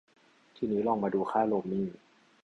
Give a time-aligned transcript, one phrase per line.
[0.55, 1.85] ที่นี้ลองมาดูค่าโรมมิ่ง